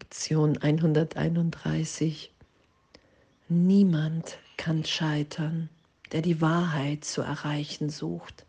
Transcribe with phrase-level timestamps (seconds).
[0.00, 2.32] Lektion 131.
[3.48, 5.68] Niemand kann scheitern,
[6.10, 8.46] der die Wahrheit zu erreichen sucht.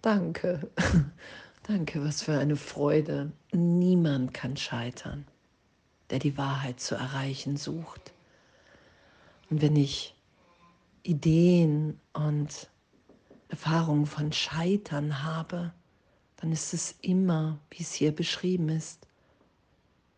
[0.00, 0.70] Danke,
[1.64, 3.30] danke, was für eine Freude.
[3.52, 5.26] Niemand kann scheitern,
[6.08, 8.14] der die Wahrheit zu erreichen sucht.
[9.50, 10.14] Und wenn ich
[11.02, 12.70] Ideen und
[13.48, 15.74] Erfahrungen von Scheitern habe,
[16.36, 19.06] dann ist es immer, wie es hier beschrieben ist,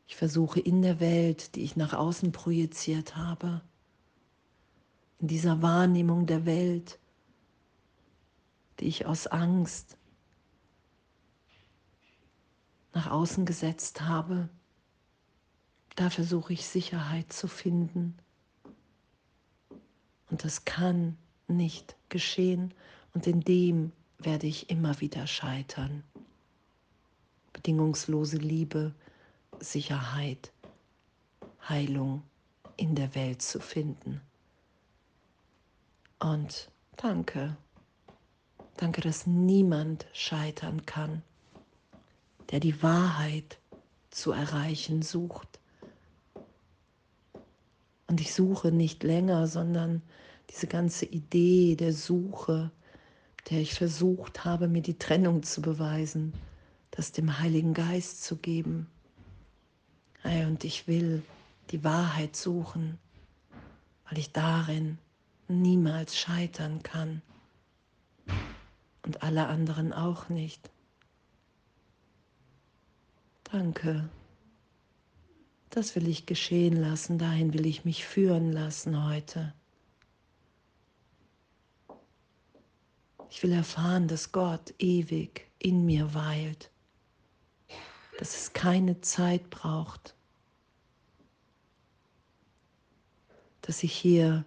[0.06, 3.62] ich versuche in der Welt, die ich nach außen projiziert habe,
[5.20, 6.98] in dieser Wahrnehmung der Welt,
[8.80, 9.96] die ich aus Angst
[12.92, 14.48] nach außen gesetzt habe,
[15.96, 18.16] da versuche ich Sicherheit zu finden.
[20.30, 21.16] Und das kann
[21.48, 22.72] nicht geschehen
[23.14, 26.02] und in dem werde ich immer wieder scheitern.
[27.52, 28.94] Bedingungslose Liebe
[29.60, 30.52] Sicherheit,
[31.68, 32.22] Heilung
[32.76, 34.20] in der Welt zu finden.
[36.18, 37.56] Und danke,
[38.76, 41.22] danke, dass niemand scheitern kann,
[42.50, 43.58] der die Wahrheit
[44.10, 45.60] zu erreichen sucht.
[48.06, 50.02] Und ich suche nicht länger, sondern
[50.50, 52.70] diese ganze Idee der Suche,
[53.50, 56.34] der ich versucht habe, mir die Trennung zu beweisen,
[56.90, 58.86] das dem Heiligen Geist zu geben.
[60.24, 61.22] Und ich will
[61.70, 62.98] die Wahrheit suchen,
[64.08, 64.98] weil ich darin
[65.48, 67.22] niemals scheitern kann
[69.04, 70.70] und alle anderen auch nicht.
[73.44, 74.08] Danke.
[75.70, 79.54] Das will ich geschehen lassen, dahin will ich mich führen lassen heute.
[83.30, 86.71] Ich will erfahren, dass Gott ewig in mir weilt
[88.18, 90.14] dass es keine Zeit braucht,
[93.62, 94.44] dass ich hier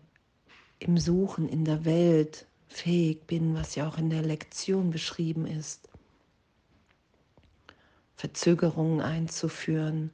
[0.79, 5.89] im Suchen in der Welt fähig bin, was ja auch in der Lektion beschrieben ist,
[8.15, 10.11] Verzögerungen einzuführen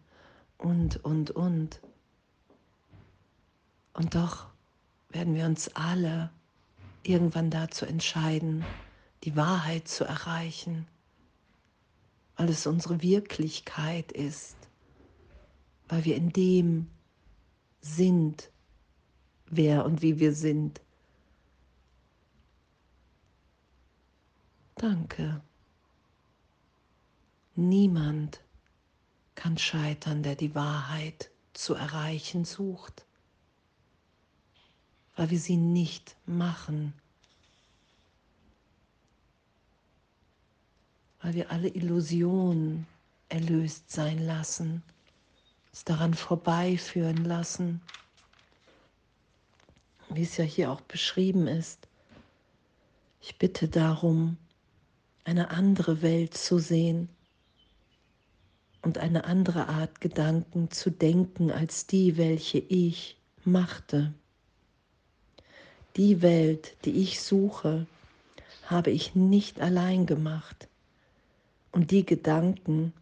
[0.58, 1.82] und, und, und.
[3.94, 4.48] Und doch
[5.10, 6.32] werden wir uns alle
[7.04, 8.64] irgendwann dazu entscheiden,
[9.24, 10.88] die Wahrheit zu erreichen
[12.42, 14.56] weil es unsere Wirklichkeit ist,
[15.88, 16.90] weil wir in dem
[17.82, 18.50] sind,
[19.46, 20.82] wer und wie wir sind.
[24.74, 25.44] Danke.
[27.54, 28.44] Niemand
[29.36, 33.06] kann scheitern, der die Wahrheit zu erreichen sucht,
[35.16, 36.96] weil wir sie nicht machen.
[41.32, 42.86] Weil wir alle Illusionen
[43.30, 44.84] erlöst sein lassen,
[45.70, 47.80] uns daran vorbeiführen lassen,
[50.10, 51.88] wie es ja hier auch beschrieben ist.
[53.22, 54.36] Ich bitte darum,
[55.24, 57.08] eine andere Welt zu sehen
[58.82, 63.16] und eine andere Art Gedanken zu denken als die, welche ich
[63.46, 64.14] machte.
[65.96, 67.88] Die Welt, die ich suche,
[68.66, 70.68] habe ich nicht allein gemacht.
[71.72, 72.94] Und die Gedanken,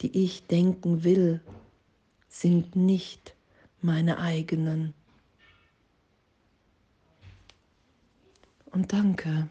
[0.00, 1.40] die ich denken will,
[2.28, 3.34] sind nicht
[3.80, 4.94] meine eigenen.
[8.70, 9.48] Und danke.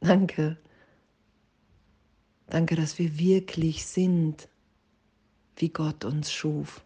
[0.00, 0.56] Danke.
[2.46, 4.48] Danke, dass wir wirklich sind,
[5.56, 6.84] wie Gott uns schuf.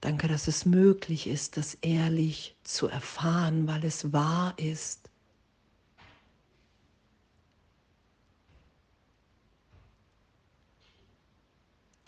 [0.00, 5.03] Danke, dass es möglich ist, das ehrlich zu erfahren, weil es wahr ist.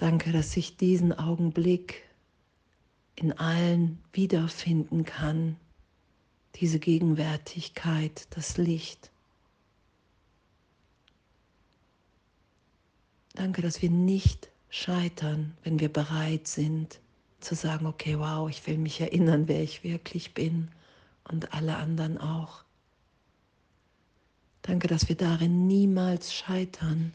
[0.08, 2.04] Danke, dass ich diesen Augenblick
[3.16, 5.56] in allen wiederfinden kann,
[6.54, 9.10] diese Gegenwärtigkeit, das Licht.
[13.34, 17.00] Danke, dass wir nicht scheitern, wenn wir bereit sind
[17.40, 20.70] zu sagen, okay, wow, ich will mich erinnern, wer ich wirklich bin
[21.24, 22.62] und alle anderen auch.
[24.62, 27.12] Danke, dass wir darin niemals scheitern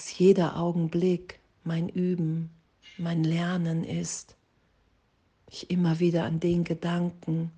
[0.00, 2.48] dass jeder Augenblick mein Üben,
[2.96, 4.34] mein Lernen ist.
[5.50, 7.52] Ich immer wieder an den Gedanken,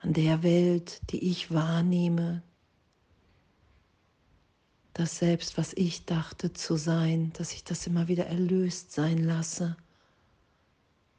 [0.00, 2.42] an der Welt, die ich wahrnehme,
[4.94, 9.76] das Selbst, was ich dachte zu sein, dass ich das immer wieder erlöst sein lasse.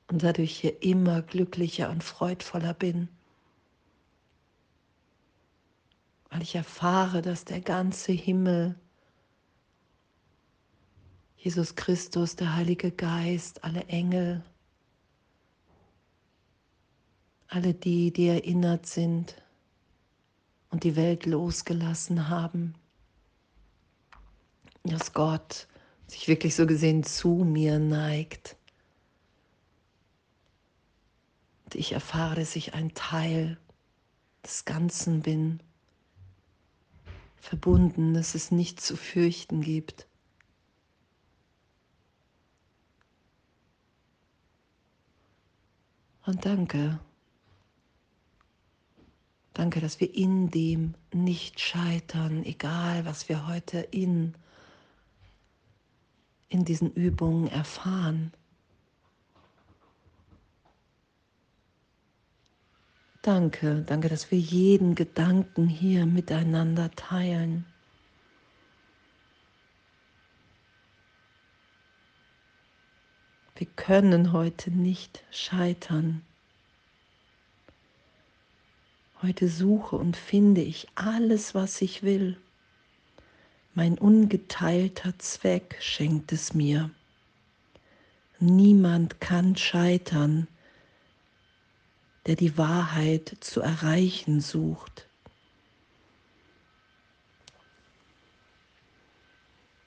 [0.10, 3.08] Und dadurch hier immer glücklicher und freudvoller bin,
[6.30, 8.76] weil ich erfahre, dass der ganze Himmel,
[11.42, 14.44] Jesus Christus, der Heilige Geist, alle Engel,
[17.48, 19.42] alle die, die erinnert sind
[20.70, 22.76] und die Welt losgelassen haben,
[24.84, 25.70] dass Gott
[26.08, 28.58] sich wirklich so gesehen zu mir neigt.
[31.64, 33.58] Und ich erfahre, dass ich ein Teil
[34.44, 35.64] des Ganzen bin,
[37.38, 40.09] verbunden, dass es nichts zu fürchten gibt.
[46.30, 47.00] Und danke,
[49.56, 54.36] danke, dass wir in dem nicht scheitern, egal was wir heute in,
[56.48, 58.32] in diesen Übungen erfahren.
[63.24, 67.66] Danke, danke, dass wir jeden Gedanken hier miteinander teilen.
[73.60, 76.22] Wir können heute nicht scheitern.
[79.22, 82.38] Heute suche und finde ich alles, was ich will.
[83.76, 86.90] Mein ungeteilter Zweck schenkt es mir.
[88.40, 90.48] Niemand kann scheitern,
[92.28, 95.06] der die Wahrheit zu erreichen sucht.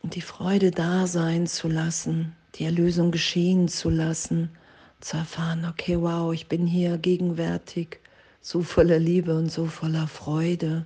[0.02, 4.50] Und die Freude da sein zu lassen, die Erlösung geschehen zu lassen,
[5.00, 8.00] zu erfahren, okay, wow, ich bin hier gegenwärtig,
[8.40, 10.84] so voller Liebe und so voller Freude.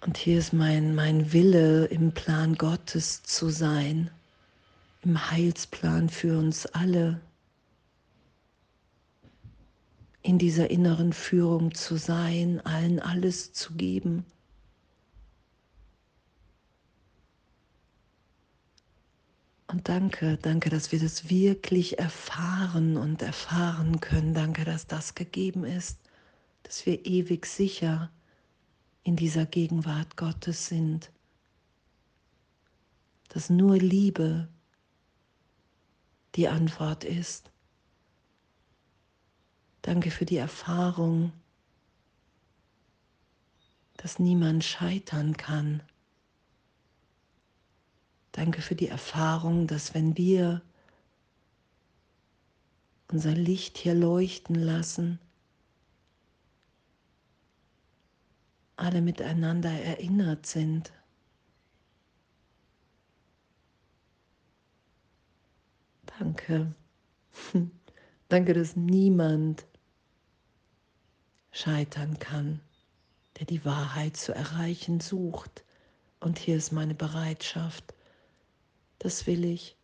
[0.00, 4.10] Und hier ist mein, mein Wille, im Plan Gottes zu sein,
[5.02, 7.20] im Heilsplan für uns alle
[10.22, 14.24] in dieser inneren Führung zu sein, allen alles zu geben.
[19.72, 24.34] Und danke, danke, dass wir das wirklich erfahren und erfahren können.
[24.34, 25.98] Danke, dass das gegeben ist,
[26.62, 28.10] dass wir ewig sicher
[29.02, 31.10] in dieser Gegenwart Gottes sind.
[33.30, 34.46] Dass nur Liebe
[36.34, 37.50] die Antwort ist.
[39.80, 41.32] Danke für die Erfahrung,
[43.96, 45.82] dass niemand scheitern kann.
[48.32, 50.62] Danke für die Erfahrung, dass wenn wir
[53.10, 55.18] unser Licht hier leuchten lassen,
[58.76, 60.92] alle miteinander erinnert sind.
[66.18, 66.74] Danke.
[68.28, 69.66] Danke, dass niemand
[71.50, 72.60] scheitern kann,
[73.38, 75.64] der die Wahrheit zu erreichen sucht.
[76.20, 77.94] Und hier ist meine Bereitschaft.
[79.02, 79.76] Das will ich.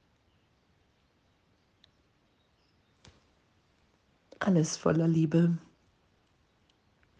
[4.39, 5.59] Alles voller Liebe.